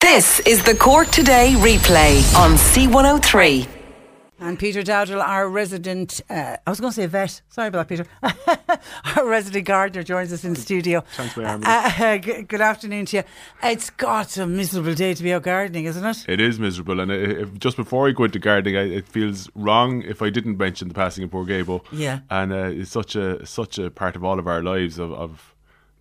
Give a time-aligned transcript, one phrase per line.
[0.00, 3.68] This is the Cork Today replay on C103.
[4.42, 8.06] And Peter Dowdall, our resident, uh, I was going to say vet, sorry about that,
[8.22, 8.80] Peter.
[9.16, 11.02] our resident gardener joins us in the studio.
[11.14, 11.64] Thanks, my army.
[11.66, 13.22] Uh, g- good afternoon to you.
[13.62, 16.24] It's got a miserable day to be out gardening, isn't it?
[16.26, 19.50] It is miserable, and uh, if, just before I go into gardening, I, it feels
[19.54, 21.84] wrong if I didn't mention the passing of poor Gaybo.
[21.92, 22.20] Yeah.
[22.30, 25.49] and uh, it's such a such a part of all of our lives of, of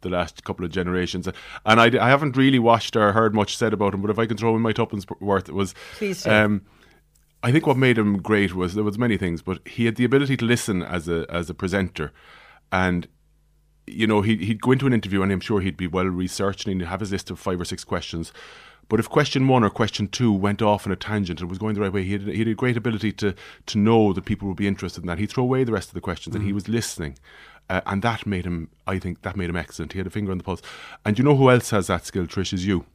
[0.02, 1.28] the last couple of generations.
[1.66, 4.26] And I, I haven't really watched or heard much said about him, but if I
[4.26, 5.74] can throw in my tuppence worth, it was.
[5.98, 6.32] Please do.
[6.32, 6.62] Um,
[7.42, 10.04] I think what made him great was there was many things, but he had the
[10.04, 12.12] ability to listen as a as a presenter,
[12.72, 13.08] and
[13.88, 16.68] you know he he'd go into an interview and I'm sure he'd be well researched
[16.68, 18.34] and he'd have his list of five or six questions.
[18.90, 21.76] But if question one or question two went off on a tangent and was going
[21.76, 23.34] the right way, he had, he had a great ability to
[23.68, 25.20] to know that people would be interested in that.
[25.20, 27.18] He'd throw away the rest of the questions and he was listening.
[27.70, 29.94] Uh, and that made him, I think, that made him excellent.
[29.94, 30.62] He had a finger on the pulse.
[31.06, 32.86] And you know who else has that skill, Trish, is you.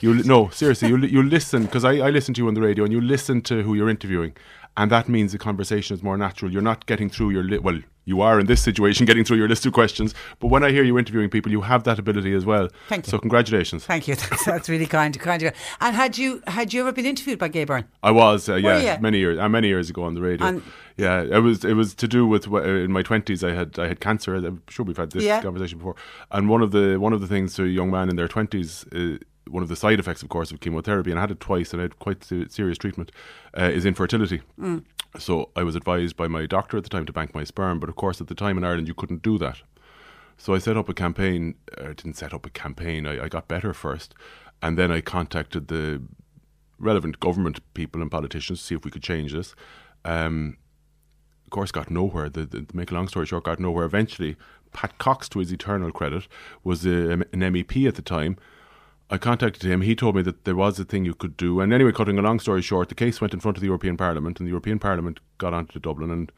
[0.00, 2.84] You no, seriously, you you listen because I, I listen to you on the radio
[2.84, 4.36] and you listen to who you're interviewing,
[4.76, 6.52] and that means the conversation is more natural.
[6.52, 9.48] You're not getting through your li- well, you are in this situation getting through your
[9.48, 12.44] list of questions, but when I hear you interviewing people, you have that ability as
[12.44, 12.68] well.
[12.88, 13.10] Thank you.
[13.10, 13.84] So congratulations.
[13.84, 14.14] Thank you.
[14.30, 15.58] That's, that's really kind, kind of you.
[15.80, 17.84] And had you had you ever been interviewed by Gay Byrne?
[18.02, 20.46] I was, uh, yeah, many years, uh, many years ago on the radio.
[20.46, 20.62] And-
[20.96, 23.42] yeah, it was it was to do with uh, in my twenties.
[23.42, 24.34] I had I had cancer.
[24.34, 25.40] I'm sure we've had this Yeah.
[25.40, 25.96] conversation before.
[26.30, 28.84] And one of the one of the things to a young man in their twenties,
[28.94, 29.16] uh,
[29.48, 31.80] one of the side effects, of course, of chemotherapy, and I had it twice, and
[31.80, 33.10] I had quite serious treatment,
[33.58, 34.42] uh, is infertility.
[34.60, 34.84] Mm.
[35.18, 37.88] So I was advised by my doctor at the time to bank my sperm, but
[37.88, 39.58] of course at the time in Ireland you couldn't do that.
[40.38, 41.54] So I set up a campaign.
[41.78, 43.06] uh, I didn't set up a campaign.
[43.06, 44.14] I, I got better first,
[44.62, 46.02] and then I contacted the
[46.78, 49.54] relevant government people and politicians to see if we could change this.
[50.04, 50.56] Um,
[51.44, 52.28] of course, got nowhere.
[52.28, 53.84] The, the, to make a long story short, got nowhere.
[53.84, 54.36] Eventually,
[54.72, 56.26] Pat Cox, to his eternal credit,
[56.64, 58.36] was a, an MEP at the time.
[59.12, 59.82] I contacted him.
[59.82, 61.60] He told me that there was a thing you could do.
[61.60, 63.96] And anyway, cutting a long story short, the case went in front of the European
[63.96, 66.32] Parliament, and the European Parliament got onto Dublin, and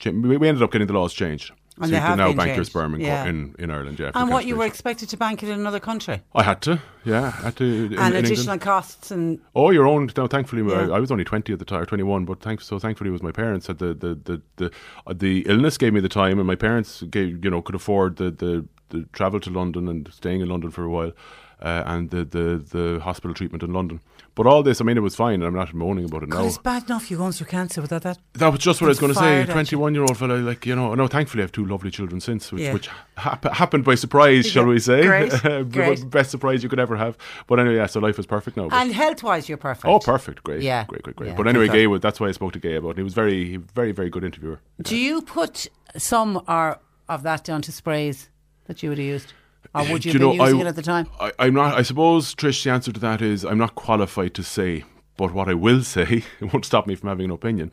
[0.00, 1.52] cha- we ended up getting the laws changed.
[1.78, 3.26] And so they you can now been bank your sperm in, Yeah.
[3.26, 3.98] in, in Ireland.
[4.00, 6.22] Yeah, And what you were expected to bank it in another country?
[6.34, 7.64] I had to, yeah, I had to.
[7.64, 10.10] in- and additional costs and Oh, your own.
[10.16, 10.88] No, thankfully, Yeah.
[10.92, 12.24] I, I was only twenty at the time, or twenty-one.
[12.24, 14.70] But thanks, so thankfully, it was my parents had the the the the,
[15.06, 18.16] uh, the illness gave me the time, and my parents gave you know could afford
[18.16, 21.12] the the, the travel to London and staying in London for a while,
[21.62, 24.00] uh, and the, the the hospital treatment in London.
[24.34, 26.44] But all this, I mean, it was fine, I'm not moaning about it now.
[26.44, 28.18] it's bad enough you going through cancer without that.
[28.34, 29.20] That was just what I was going to say.
[29.44, 29.48] fired.
[29.48, 30.94] Twenty-one-year-old fella, like you know.
[30.94, 32.74] No, thankfully, I have two lovely children since, which, Yeah.
[32.74, 35.02] which hap- happened by surprise, shall we say?
[35.06, 35.32] Great,
[35.72, 36.10] great.
[36.10, 37.16] Best surprise you could ever have.
[37.46, 37.86] But anyway, yeah.
[37.86, 38.68] So life is perfect now.
[38.70, 39.86] And health wise, you're perfect.
[39.86, 40.42] Oh, perfect!
[40.42, 40.84] Great, Yeah.
[40.84, 41.28] great, great, great.
[41.30, 42.90] Yeah, but anyway, Gay, that's why I spoke to Gay about.
[42.90, 42.96] it.
[42.98, 44.60] He was very, very, very good interviewer.
[44.82, 45.66] Do you put
[45.96, 46.78] some or
[47.08, 48.28] of that down to sprays
[48.66, 49.32] that you would have used?
[49.76, 51.08] Or would you Do have been using I, it at the time?
[51.20, 51.74] I, I'm not.
[51.74, 54.84] I suppose Trish, the answer to that is I'm not qualified to say.
[55.16, 57.72] But what I will say, it won't stop me from having an opinion.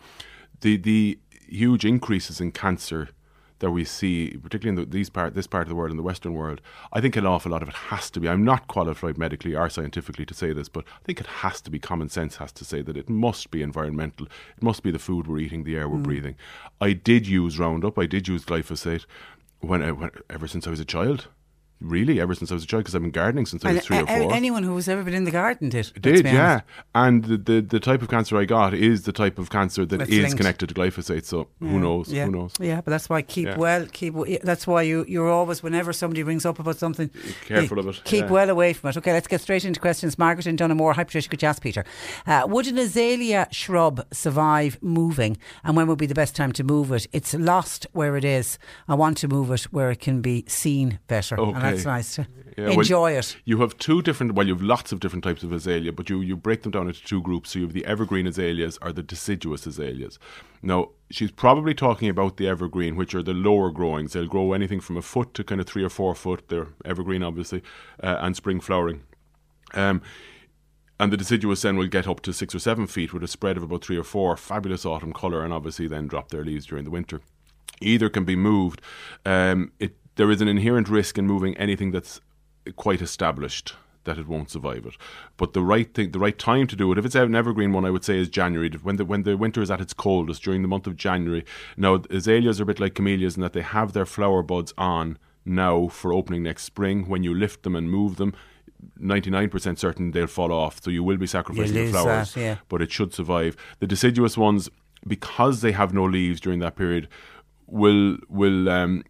[0.62, 3.10] The the huge increases in cancer
[3.64, 6.04] that we see, particularly in the, these part, this part of the world, in the
[6.04, 6.60] Western world,
[6.92, 8.28] I think an awful lot of it has to be.
[8.28, 11.72] I'm not qualified medically or scientifically to say this, but I think it has to
[11.72, 11.80] be.
[11.80, 14.28] Common sense has to say that it must be environmental.
[14.58, 16.04] It must be the food we're eating, the air we're mm.
[16.04, 16.36] breathing.
[16.82, 17.98] I did use Roundup.
[17.98, 19.06] I did use glyphosate
[19.62, 21.30] when, I, when ever since I was a child.
[21.84, 23.86] Really, ever since I was a child, because I've been gardening since I was And
[23.86, 24.34] three or a- a- four.
[24.34, 25.92] anyone who has ever been in the garden did.
[26.00, 26.62] Did yeah,
[26.96, 29.98] and the, the the type of cancer I got is the type of cancer that
[29.98, 30.38] That's is linked.
[30.38, 31.26] connected to glyphosate.
[31.26, 32.12] So Yeah, who knows?
[32.12, 32.26] Yeah.
[32.26, 32.54] Who knows?
[32.60, 33.58] Yeah, but that's why keep Yeah.
[33.58, 34.14] well, keep.
[34.44, 37.10] That's why you you're always whenever somebody rings up about something,
[37.46, 38.98] Careful of it, Keep well away from it.
[38.98, 40.18] Okay, let's get straight into questions.
[40.18, 40.94] Margaret in Dunamore.
[40.96, 41.30] Hi, Patricia.
[41.30, 41.84] Could you ask Peter?
[42.26, 46.64] Uh, would an azalea shrub survive moving, and when would be the best time to
[46.64, 47.08] move it?
[47.12, 48.58] It's lost where it is.
[48.88, 51.36] I want to move it where it can be seen better.
[51.36, 51.73] And Okay.
[51.76, 52.16] That's nice.
[52.16, 52.28] To
[52.58, 53.38] Yeah, well, enjoy it.
[53.46, 56.22] You have two different, well, you have lots of different types of azalea, but you,
[56.22, 57.52] you break them down into two groups.
[57.52, 60.20] So you have the evergreen azaleas or the deciduous azaleas.
[60.62, 64.14] Now, she's probably talking about the evergreen, which are the lower growings.
[64.14, 66.48] They'll grow anything from a foot to kind of three or four foot.
[66.50, 67.64] They're evergreen, obviously,
[68.02, 69.02] uh, and spring flowering.
[69.74, 70.02] Um,
[71.00, 73.58] and the deciduous then will get up to six or seven feet with a spread
[73.58, 74.38] of about three or four.
[74.38, 77.20] Fabulous autumn colour, and obviously then drop their leaves during the winter.
[77.82, 78.82] Either can be moved.
[79.26, 82.22] Um, it, there is an inherent risk in moving anything that's
[82.76, 84.96] quite established that it won't survive it.
[85.38, 87.86] But the right thing, the right time to do it, if it's an evergreen one,
[87.86, 90.62] I would say is January, when the when the winter is at its coldest during
[90.62, 91.46] the month of January.
[91.78, 95.18] Now azaleas are a bit like camellias in that they have their flower buds on
[95.46, 97.08] now for opening next spring.
[97.08, 98.34] When you lift them and move them,
[99.00, 102.34] 99% certain they'll fall off, so you will be sacrificing the flowers.
[102.34, 102.58] that, yeah.
[102.70, 103.56] But it should survive.
[103.80, 104.70] The deciduous ones,
[105.08, 107.08] because they have no leaves during that period,
[107.68, 109.04] will will um,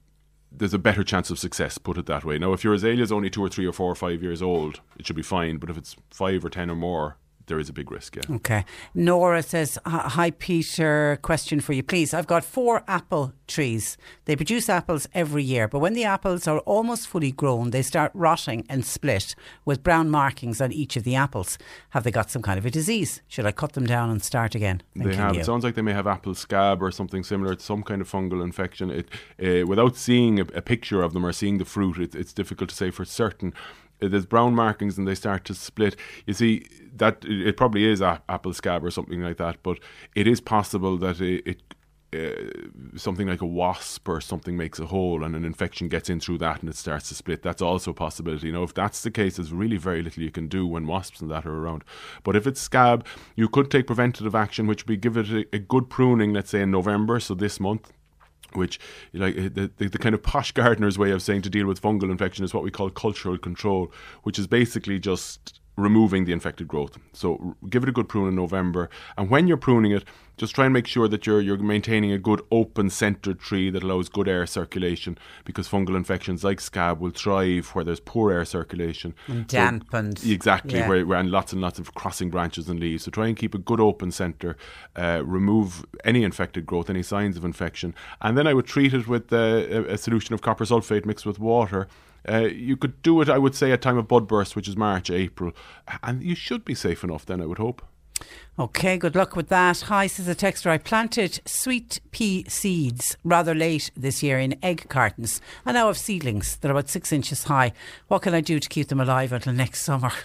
[0.56, 1.78] there's a better chance of success.
[1.78, 2.38] Put it that way.
[2.38, 4.82] Now, if your azalea is only two or three or four or five years old,
[4.98, 5.58] it should be fine.
[5.58, 7.18] But if it's five or ten or more,
[7.48, 8.16] there is a big risk.
[8.16, 8.36] Yeah.
[8.36, 8.66] Okay.
[8.94, 11.20] Nora says, Hi, Peter.
[11.22, 12.14] Question for you, please.
[12.14, 13.98] I've got four apple trees.
[14.26, 18.12] They produce apples every year, but when the apples are almost fully grown, they start
[18.14, 19.36] rotting and split
[19.66, 21.58] with brown markings on each of the apples.
[21.90, 23.22] Have they got some kind of a disease?
[23.28, 24.82] Should I cut them down and start again?
[24.96, 25.36] They have.
[25.36, 25.42] you.
[25.42, 27.52] It sounds like they may have apple scab or something similar.
[27.52, 28.90] It's some kind of fungal infection.
[28.90, 29.10] It,
[29.44, 32.70] uh, without seeing a, a picture of them or seeing the fruit, it, it's difficult
[32.70, 33.54] to say for certain.
[34.02, 35.96] Uh, There's brown markings and they start to split.
[36.26, 39.80] You see, that it probably is a, apple scab or something like that, but
[40.16, 41.44] it is possible that it.
[41.46, 41.62] it
[42.14, 42.52] uh,
[42.96, 46.38] something like a wasp or something makes a hole and an infection gets in through
[46.38, 47.42] that and it starts to split.
[47.42, 48.46] That's also a possibility.
[48.46, 51.22] You know, if that's the case, there's really very little you can do when wasps
[51.22, 51.84] and that are around.
[52.24, 53.04] But if it's scab,
[53.36, 56.52] you could take preventative action, which would be give it a, a good pruning, let's
[56.52, 57.92] say in November, so this month
[58.58, 58.80] which
[59.14, 61.82] like uh, the, the, the kind of posh gardener's way of saying to deal with
[61.82, 63.92] fungal infection is what we call cultural control,
[64.24, 66.98] which is basically just removing the infected growth.
[67.14, 70.04] So give it a good prune in November, and when you're pruning it,
[70.38, 73.84] just try and make sure that you're you're maintaining a good open centered tree that
[73.84, 78.46] allows good air circulation, because fungal infections like scab will thrive where there's poor air
[78.46, 79.14] circulation.
[79.28, 80.22] And So- dampened.
[80.26, 80.90] exactly, Yeah.
[80.90, 83.04] where, where and lots and lots of crossing branches and leaves.
[83.04, 84.56] So try and keep a good open centre,
[84.96, 89.08] uh, remove any infected growth, any signs of infection, and then I would treat it
[89.08, 91.88] with uh, a, a solution of copper sulfate mixed with water.
[92.30, 94.78] Uh, you could do it, I would say, at time of bud burst, which is
[94.78, 95.52] March, April,
[96.02, 97.42] and you should be safe enough then.
[97.42, 97.82] I would hope.
[98.60, 99.82] Okay, good luck with that.
[99.82, 100.68] Hi, says a texter.
[100.68, 105.42] I planted sweet pea seeds rather late this year in egg cartons.
[105.66, 107.74] I now have seedlings that are about six inches high.
[108.10, 110.12] What can I do to keep them alive until next summer?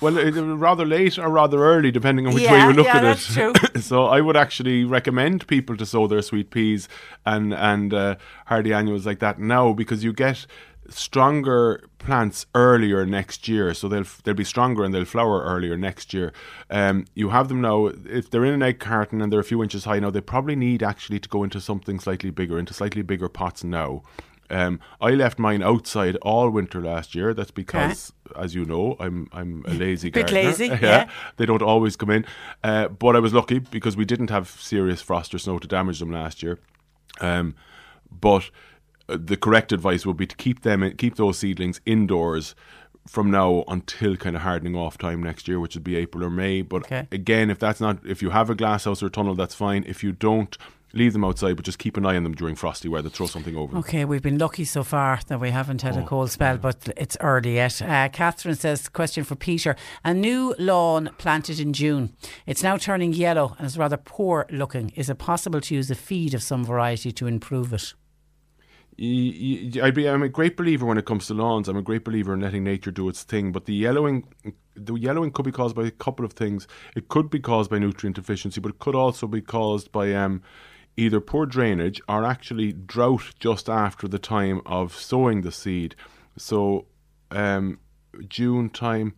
[0.00, 0.12] Well,
[0.56, 3.54] rather late or rather early, depending on which way you look yeah, at that's it.
[3.54, 3.80] true.
[3.80, 6.88] so I would actually recommend people to sow their sweet peas
[7.24, 8.16] and and uh,
[8.46, 10.46] hardy annuals like that now because you get
[10.88, 16.12] stronger plants earlier next year so they'll they'll be stronger and they'll flower earlier next
[16.12, 16.32] year
[16.70, 19.62] um, you have them now if they're in an egg carton and they're a few
[19.62, 23.02] inches high now they probably need actually to go into something slightly bigger into slightly
[23.02, 24.02] bigger pots now
[24.50, 27.32] um, I left mine outside all winter last year.
[27.32, 30.48] That's because, as you know, I'm I'm a lazy Bit gardener.
[30.50, 31.08] lazy, yeah.
[31.38, 32.26] They don't always come in.
[32.62, 35.98] Uh, but I was lucky because we didn't have serious frost or snow to damage
[35.98, 36.58] them last year.
[37.20, 37.54] Um,
[38.10, 38.50] but
[39.06, 42.54] the correct advice would be to keep them, keep those seedlings indoors
[43.06, 46.30] from now until kind of hardening off time next year, which would be April or
[46.30, 46.62] May.
[46.62, 47.06] But Okay.
[47.12, 49.84] again, if that's not, if you have a glass house or tunnel, that's fine.
[49.86, 50.56] If you don't,
[50.94, 53.10] leave them outside, but just keep an eye on them during frosty weather.
[53.10, 53.80] Throw something over them.
[53.80, 56.88] Okay, we've been lucky so far that we haven't had a Oh, cold spell, but
[56.96, 57.82] it's early yet.
[57.82, 59.76] Uh, Catherine says, question for Peter.
[60.02, 62.14] A new lawn planted in June.
[62.46, 64.90] It's now turning yellow and is rather poor looking.
[64.96, 67.92] Is it possible to use a feed of some variety to improve it?
[68.96, 71.68] I'd be, I'm a great believer when it comes to lawns.
[71.68, 73.50] I'm a great believer in letting nature do its thing.
[73.50, 74.28] But the yellowing,
[74.76, 76.68] the yellowing could be caused by a couple of things.
[76.94, 80.42] It could be caused by nutrient deficiency, but it could also be caused by um,
[80.96, 85.96] either poor drainage or actually drought just after the time of sowing the seed.
[86.36, 86.86] So
[87.30, 87.80] um,
[88.28, 89.14] June time.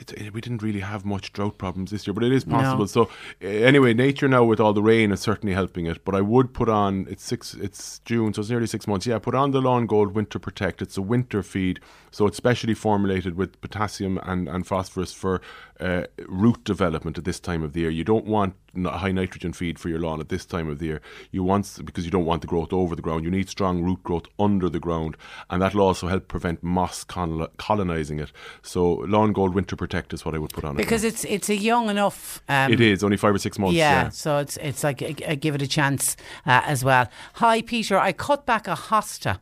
[0.00, 2.80] It, it, we didn't really have much drought problems this year, but it is possible.
[2.80, 2.86] No.
[2.86, 3.02] So
[3.42, 6.04] uh, anyway, nature now with all the rain is certainly helping it.
[6.04, 9.06] But I would put on it's six, it's June, so it's nearly six months.
[9.06, 10.80] Yeah, put on the Lawn Gold Winter Protect.
[10.80, 11.80] It's a winter feed,
[12.10, 15.42] so it's specially formulated with potassium and, and phosphorus for
[15.78, 17.90] uh, root development at this time of the year.
[17.90, 18.54] You don't want
[18.84, 21.00] high nitrogen feed for your lawn at this time of the year.
[21.30, 23.24] You want because you don't want the growth over the ground.
[23.24, 25.16] You need strong root growth under the ground,
[25.50, 28.32] and that'll also help prevent moss colonizing it.
[28.62, 31.08] So Lawn Gold Winter Protect is what I would put on Because it.
[31.08, 32.42] it's it's a young enough.
[32.48, 33.76] Um, it is only five or six months.
[33.76, 34.08] Yeah, yeah.
[34.10, 36.16] so it's it's like uh, uh, give it a chance
[36.46, 37.08] uh, as well.
[37.34, 37.98] Hi, Peter.
[37.98, 39.38] I cut back a hosta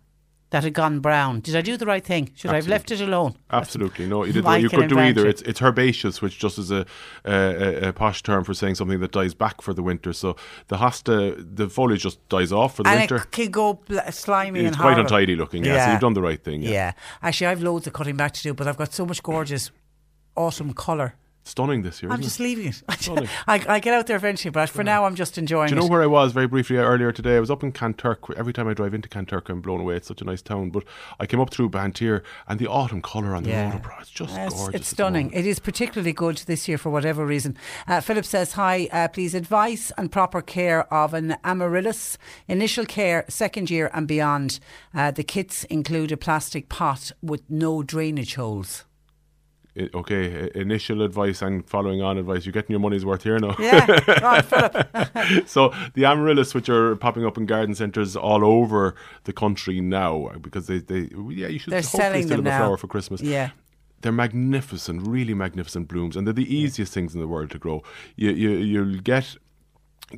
[0.51, 1.41] that had gone brown.
[1.41, 2.31] Did I do the right thing?
[2.35, 3.37] Should I have left it alone?
[3.51, 4.25] Absolutely, no.
[4.25, 5.27] You did what you could do either.
[5.27, 6.87] It's it's herbaceous, which just is a,
[7.25, 10.13] a, a, posh term for saying something that dies back for the winter.
[10.13, 10.37] So
[10.69, 13.17] the hosta, the foliage just dies off for the and winter.
[13.17, 15.03] it can go slimy and It's quite horrible.
[15.03, 15.65] untidy looking.
[15.65, 16.63] Yeah, so you've done the right thing.
[16.63, 16.71] Yeah.
[16.71, 16.93] Yeah.
[17.23, 19.71] Actually, I've loads of cutting back to do, but I've got so much gorgeous
[20.39, 21.15] autumn colour.
[21.45, 22.13] Stunning this year.
[22.13, 22.43] I'm just it?
[22.43, 22.83] leaving it.
[23.01, 23.27] Stunning.
[23.47, 25.87] I, I get out there eventually, but for now, I'm just enjoying Do you know
[25.87, 25.91] it.
[25.91, 27.37] where I was very briefly earlier today?
[27.37, 28.31] I was up in Kanturk.
[28.37, 29.97] Every time I drive into Kanturk, I'm blown away.
[29.97, 30.69] It's such a nice town.
[30.69, 30.85] But
[31.19, 33.71] I came up through Banteer, and the autumn colour on the Yeah.
[33.71, 34.81] road, abroad, it's just Yes, gorgeous.
[34.83, 35.31] It's stunning.
[35.33, 37.57] It is particularly good this year for whatever reason.
[37.87, 42.19] Uh, Philip says, Hi, uh, please advice and proper care of an amaryllis.
[42.47, 44.61] Initial care, second year and beyond.
[44.95, 48.85] Uh, the kits include a plastic pot with no drainage holes.
[49.79, 52.45] I- okay, initial advice and following on advice.
[52.45, 53.55] You're getting your money's worth here now.
[53.59, 53.87] Yeah,
[54.23, 55.47] right, Philip.
[55.49, 58.95] so the amaryllis, which are popping up in garden centres all over
[59.25, 62.65] the country now, because they, they yeah, you should They're hopefully still them have a
[62.65, 63.21] flower for Christmas.
[63.21, 63.51] Yeah.
[64.01, 67.83] They're magnificent, really magnificent blooms, and they're the easiest things in the world to grow.
[68.17, 69.37] You you you'll get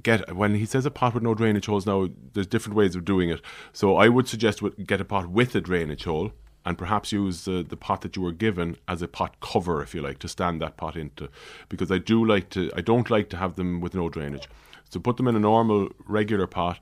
[0.02, 1.86] get when he says a pot with no drainage holes.
[1.86, 3.40] Now there's different ways of doing it.
[3.72, 6.32] So I would suggest get a pot with a drainage hole.
[6.70, 9.92] And perhaps use the, the pot that you were given as a pot cover, if
[9.92, 11.28] you like, to stand that pot into,
[11.68, 12.70] because I do like to.
[12.76, 14.48] I don't like to have them with no drainage.
[14.88, 16.78] So put them in a normal, regular pot,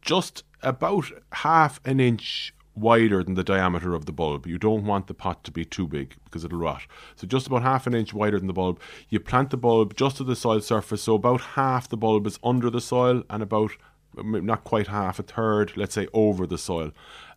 [0.00, 4.46] just about half an inch wider than the diameter of the bulb.
[4.46, 6.82] You don't want the pot to be too big because it'll rot.
[7.16, 8.78] So just about half an inch wider than the bulb.
[9.08, 12.38] You plant the bulb just to the soil surface, so about half the bulb is
[12.44, 13.72] under the soil and about
[14.14, 16.92] not quite half, a third, let's say, over the soil.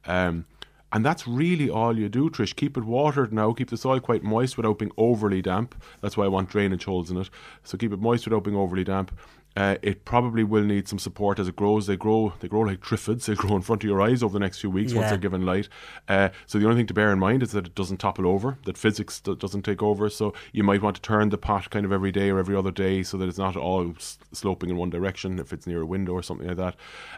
[0.05, 0.45] Um,
[0.91, 2.55] and that's really all you do, Trish.
[2.55, 3.53] Keep it watered now.
[3.53, 5.75] Keep the soil quite moist without being overly damp.
[6.01, 7.29] That's why I want drainage holes in it.
[7.63, 9.11] So keep it moist without being overly damp.
[9.55, 11.87] Uh, it probably will need some support as it grows.
[11.87, 13.25] They grow, they grow like triffids.
[13.27, 15.45] They grow in front of your eyes over the next few weeks once they're given
[15.45, 15.69] light.
[16.09, 18.57] Uh, so the only thing to bear in mind is that it doesn't topple over.
[18.65, 20.09] That physics do- doesn't take over.
[20.09, 22.71] So you might want to turn the pot kind of every day or every other
[22.71, 25.85] day so that it's not all s- sloping in one direction if it's near a
[25.85, 26.75] window or something like that.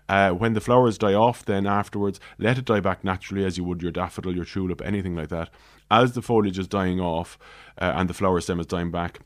[0.07, 3.63] Uh, when the flowers die off, then afterwards let it die back naturally as you
[3.63, 5.49] would your daffodil, your tulip, anything like that.
[5.89, 7.39] As the foliage is dying off
[7.79, 9.21] uh, and the flower stem is dying back,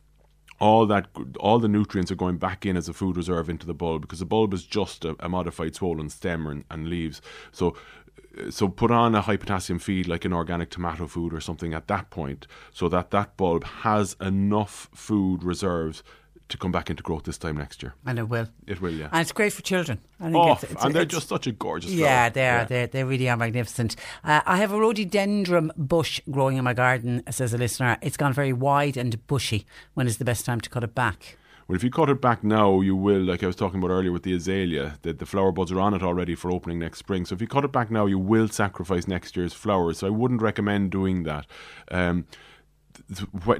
[0.61, 1.07] all that
[1.39, 4.19] all the nutrients are going back in as a food reserve into the bulb because
[4.19, 7.19] the bulb is just a, a modified swollen stem and, and leaves.
[7.51, 7.75] So
[8.49, 11.87] so put on a high potassium feed like an organic tomato food or something at
[11.87, 16.03] that point so that that bulb has enough food reserves
[16.51, 18.47] to come back into growth this time next year And it will.
[18.67, 19.99] it will yeah And it's great for children.
[20.19, 22.29] I think oh, it's, it's, and they're it's- just such a gorgeous Yeah, flower.
[22.31, 22.65] they are.
[22.65, 23.95] They, they really are magnificent.
[24.23, 27.97] Uh, I have a rhododendron bush growing in my garden, says a listener.
[28.01, 29.65] It's gone very wide and bushy.
[29.95, 31.37] When is the best time to cut it back?
[31.67, 34.11] Well, if you cut it back now, you will, like I was talking about earlier
[34.11, 37.25] with the azalea, that the flower buds are on it already for opening next spring.
[37.25, 39.99] So if you cut it back now, you will sacrifice next year's flowers.
[39.99, 41.45] So I wouldn't recommend doing that.
[41.89, 42.25] Um,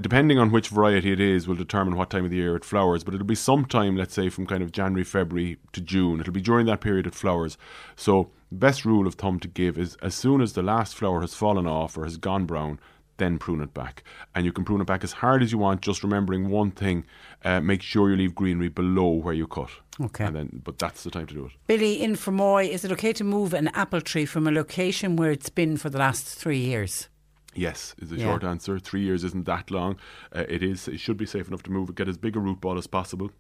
[0.02, 3.04] depending on which variety it is, will determine what time of the year it flowers.
[3.04, 6.20] But it'll be sometime, let's say, from kind of January, February to June.
[6.20, 7.58] It'll be during that period it flowers.
[7.96, 11.34] So best rule of thumb to give is as soon as the last flower has
[11.34, 12.80] fallen off or has gone brown,
[13.18, 14.04] then prune it back.
[14.34, 17.06] And you can prune it back as hard as you want, just remembering one thing
[17.44, 19.70] uh, make sure you leave greenery below where you cut.
[20.00, 20.26] Okay.
[20.26, 21.52] And then, but that's the time to do it.
[21.68, 25.32] Billy in Fermoy, is it okay to move an apple tree from a location where
[25.32, 27.08] it's been for the last three years?
[27.54, 28.26] Yes, is the Yeah.
[28.26, 28.80] short answer.
[28.80, 29.98] Three years isn't that long.
[30.34, 30.88] Uh, it is.
[30.88, 31.96] It should be safe enough to move it.
[31.96, 33.32] Get as big a root ball as possible.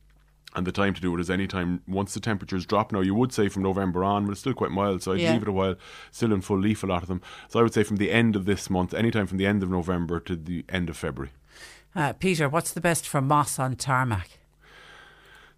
[0.53, 2.91] And the time to do it is any time once the temperatures drop.
[2.91, 5.31] Now, you would say from November on, but it's still quite mild, so I'd Yeah.
[5.31, 5.75] leave it a while.
[6.11, 7.21] Still in full leaf, a lot of them.
[7.47, 9.69] So I would say from the end of this month, anytime from the end of
[9.69, 11.31] November to the end of February.
[11.95, 14.39] Uh, Peter, what's the best for moss on tarmac?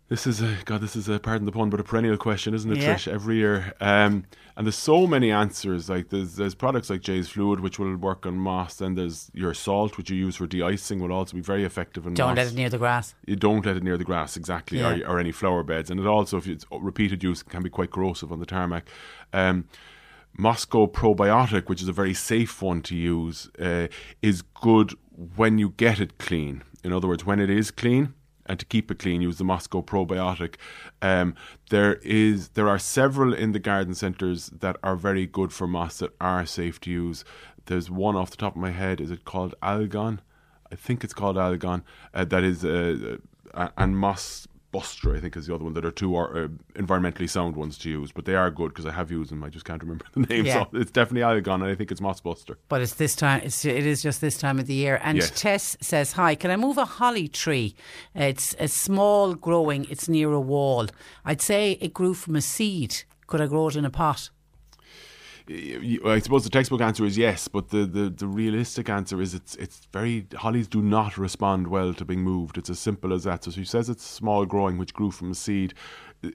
[0.09, 0.81] This is a God.
[0.81, 2.95] This is a pardon the pun, but a perennial question, isn't it, Yeah.
[2.95, 3.07] Trish?
[3.11, 5.89] Every year, um, and there's so many answers.
[5.89, 8.75] Like there's there's products like Jeyes Fluid, which will work on moss.
[8.75, 12.13] Then there's your salt, which you use for de-icing, will also be very effective in
[12.13, 12.37] Don't moss.
[12.37, 13.15] let it near the grass.
[13.25, 14.99] You don't let it near the grass, exactly, Yeah.
[15.05, 15.89] or, or any flower beds.
[15.89, 18.87] And it also, if it's repeated use, can be quite corrosive on the tarmac.
[19.31, 19.65] Um,
[20.37, 23.87] Moscow probiotic, which is a very safe one to use, uh,
[24.21, 24.93] is good
[25.37, 26.63] when you get it clean.
[26.83, 28.13] In other words, when it is clean,
[28.45, 30.55] and to keep it clean, use the Moscow probiotic.
[31.01, 31.35] Um,
[31.69, 35.99] there is there are several in the garden centres that are very good for moss
[35.99, 37.23] that are safe to use.
[37.65, 38.99] There's one off the top of my head.
[38.99, 40.19] Is it called Algon?
[40.71, 41.83] I think it's called Algon.
[42.13, 43.17] Uh, that is uh,
[43.53, 45.15] uh, and Moss Buster.
[45.15, 45.73] I think is the other one.
[45.73, 48.85] That are two are, uh, environmentally sound ones to use, but they are good because
[48.85, 49.41] I have used them.
[49.45, 50.45] I just can't remember the name.
[50.45, 50.65] Yeah.
[50.65, 52.57] So it's definitely Algon, and I think it's Moss Buster.
[52.67, 53.41] But it's this time.
[53.45, 54.99] It's, it is just this time of the year.
[55.01, 55.31] And Yes.
[55.39, 57.75] Tess says, "Hi, can I move a holly tree?
[58.13, 59.85] It's a small growing.
[59.89, 60.87] It's near a wall.
[61.23, 63.03] I'd say it grew from a seed.
[63.27, 64.29] Could I grow it in a pot?
[65.49, 69.55] I suppose the textbook answer is yes, but the, the, the realistic answer is it's
[69.55, 72.57] it's very hollies do not respond well to being moved.
[72.57, 73.43] It's as simple as that.
[73.43, 75.73] So she says it's small growing, which grew from a seed.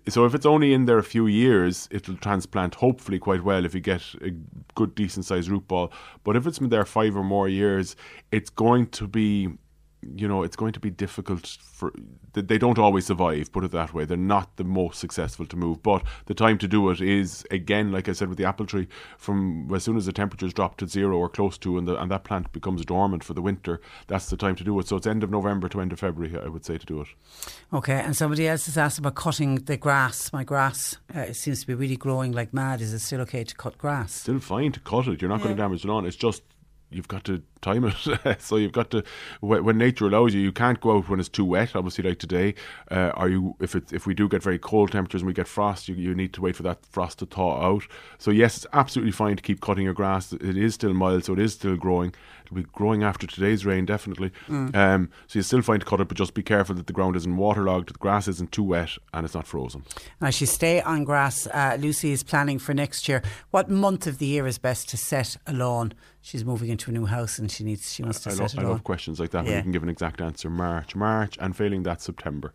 [0.09, 3.75] So if it's only in there a few years, it'll transplant hopefully quite well if
[3.75, 4.31] you get a
[4.75, 5.91] good decent sized root ball.
[6.25, 7.97] But if it's been there five or more years,
[8.31, 9.49] it's going to be
[10.03, 11.93] you know, it's going to be difficult for.
[12.33, 14.05] They don't always survive, put it that way.
[14.05, 17.91] They're not the most successful to move, but the time to do it is again,
[17.91, 18.87] like I said with the apple tree,
[19.17, 22.11] from as soon as the temperatures drop to zero or close to, and the, and
[22.11, 23.81] that plant becomes dormant for the winter.
[24.07, 24.87] That's the time to do it.
[24.87, 27.09] So it's end of November to end of February, I would say, to do it.
[27.73, 30.33] Okay, and somebody else has asked about cutting the grass.
[30.33, 32.81] My grass uh, it seems to be really growing like mad.
[32.81, 34.13] Is it still okay to cut grass?
[34.13, 35.21] Still fine to cut it.
[35.21, 35.47] You're not yeah.
[35.47, 36.07] going to damage the lawn.
[36.07, 36.43] It's just
[36.91, 38.41] you've got to time it.
[38.41, 39.03] so you've got to
[39.41, 41.75] when nature allows you, you can't go out when it's too wet.
[41.75, 42.55] Obviously, like today,
[42.91, 45.49] uh, are you if it if we do get very cold temperatures and we get
[45.49, 47.85] frost, you, you need to wait for that frost to thaw out.
[48.19, 50.33] So yes, it's absolutely fine to keep cutting your grass.
[50.33, 52.15] It is still mild, so it is still growing.
[52.49, 54.33] It'll be growing after today's rain, definitely.
[54.49, 54.75] Mm.
[54.75, 57.15] Um, so you still fine to cut it, but just be careful that the ground
[57.17, 59.85] isn't waterlogged, the grass isn't too wet, and it's not frozen.
[60.21, 61.47] Now, she stay on grass.
[61.47, 63.23] Uh, Lucy is planning for next year.
[63.51, 65.93] What month of the year is best to set a lawn?
[66.23, 68.55] She's moving into a new house and she needs she wants to I set love,
[68.55, 69.57] it I love questions like that yeah.
[69.57, 70.51] you can give an exact answer.
[70.51, 72.55] March, March, and failing that September.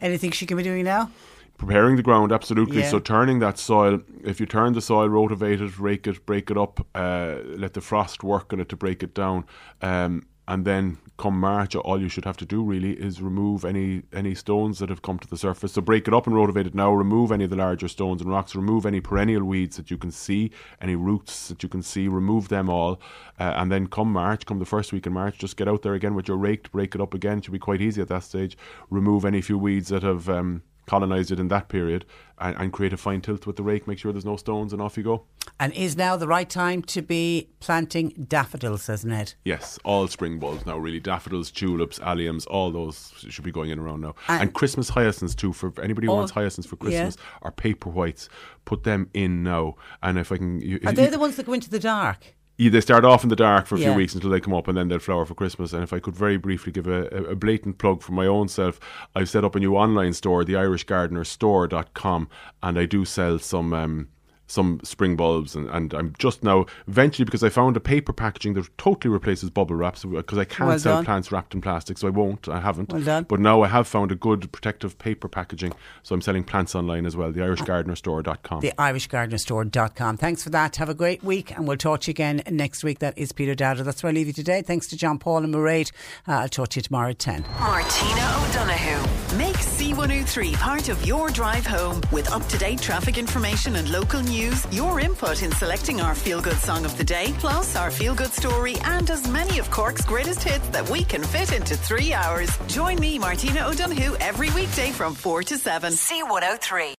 [0.00, 1.10] Anything she can be doing now?
[1.58, 2.88] preparing the ground absolutely Yeah.
[2.88, 6.56] so turning that soil if you turn the soil rotivate it rake it break it
[6.56, 9.44] up uh, let the frost work on it to break it down
[9.82, 14.02] um, and then come March all you should have to do really is remove any
[14.12, 15.74] any stones that have come to the surface.
[15.74, 16.92] So break it up and rotivate it now.
[16.92, 18.56] Remove any of the larger stones and rocks.
[18.56, 22.08] Remove any perennial weeds that you can see any roots that you can see.
[22.08, 23.00] Remove them all.
[23.38, 25.94] Uh, and then come March come the first week in March just get out there
[25.94, 27.38] again with your rake break it up again.
[27.38, 28.58] It should be quite easy at that stage.
[28.90, 32.04] Remove any few weeds that have um, colonise it in that period
[32.38, 34.82] and, and, create a fine tilth with the rake, make sure there's no stones, and
[34.82, 35.22] off you go.
[35.60, 39.34] And is now the right time to be planting daffodils, says Ned?
[39.44, 40.98] Yes, all spring bulbs now, really.
[40.98, 44.16] Daffodils, tulips, alliums, all those should be going in around now.
[44.26, 47.38] And, and Christmas hyacinths too, for anybody who oh, wants hyacinths for Christmas, yeah.
[47.42, 48.28] or paper whites,
[48.64, 49.76] put them in now.
[50.02, 50.60] And if I can.
[50.60, 52.34] You, Are they the ones that go into the dark?
[52.68, 53.86] They start off in the dark for a yeah.
[53.86, 55.72] few weeks until they come up and then they'll flower for Christmas.
[55.72, 58.78] And if I could very briefly give a, a blatant plug for my own self,
[59.14, 62.28] I've set up a new online store, the irishgardenerstore.com,
[62.62, 63.72] and I do sell some.
[63.72, 64.08] Um,
[64.50, 68.54] some spring bulbs, and, and I'm just now eventually because I found a paper packaging
[68.54, 71.04] that totally replaces bubble wraps because I can't well sell done.
[71.04, 72.48] plants wrapped in plastic, so I won't.
[72.48, 72.92] I haven't.
[72.92, 73.24] Well done.
[73.28, 77.06] But now I have found a good protective paper packaging, so I'm selling plants online
[77.06, 77.30] as well.
[77.30, 78.60] The IrishGardenerStore.com.
[78.60, 80.16] The IrishGardenerStore.com.
[80.16, 80.76] Thanks for that.
[80.76, 82.98] Have a great week, and we'll talk to you again next week.
[82.98, 83.84] That is Peter Dowdall.
[83.84, 84.62] That's where I leave you today.
[84.62, 85.92] Thanks to John Paul and Mairead.
[86.26, 87.44] Uh, I'll talk to you tomorrow at ten.
[87.60, 89.36] Martina O'Donoghue.
[89.38, 94.20] Make C103 part of your drive home with up to date traffic information and local
[94.22, 94.39] news.
[94.70, 98.14] Your input input in selecting our feel good song of the day, plus our feel
[98.14, 102.12] good story, and as many of Cork's greatest hits that we can fit into three
[102.12, 102.50] hours.
[102.68, 105.92] Join me, Martina O'Donoghue, every weekday from 4 to 7.
[105.92, 106.94] C103.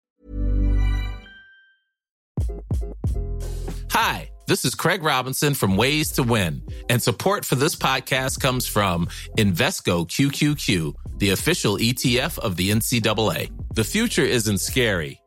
[3.91, 8.65] Hi, this is Craig Robinson from Ways to Win, and support for this podcast comes
[8.67, 13.51] from Invesco QQQ, the official ETF of the NCAA.
[13.73, 15.20] The future isn't scary.